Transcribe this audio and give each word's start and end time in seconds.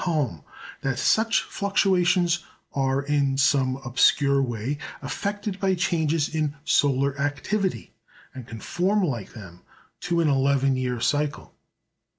Halm 0.05 0.41
that 0.81 0.97
such 0.97 1.43
fluctuations 1.43 2.39
are, 2.73 3.03
in 3.03 3.37
some 3.37 3.75
obscure 3.85 4.41
way, 4.41 4.79
affected 4.99 5.59
by 5.59 5.75
changes 5.75 6.27
in 6.27 6.55
solar 6.65 7.15
activity, 7.19 7.93
and 8.33 8.47
conform 8.47 9.03
like 9.03 9.33
them 9.33 9.61
to 9.99 10.19
an 10.19 10.27
eleven 10.27 10.75
year 10.75 10.99
cycle. 11.01 11.53